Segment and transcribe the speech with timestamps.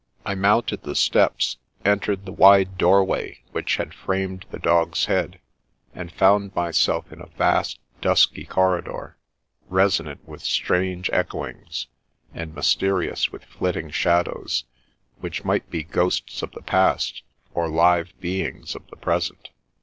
[0.25, 3.93] I mounted the i«3 124 T^^ Princess Passes steps, entered the wide doorway which had
[3.93, 5.39] framed the dog's head,
[5.93, 9.15] and found myself in a vast, dusky corridor,
[9.69, 11.85] resonant with strange echoings,
[12.33, 14.63] and mys terious with flitting shadows,
[15.19, 17.21] which might be ghosts of the past,
[17.53, 19.51] or live beings of the present.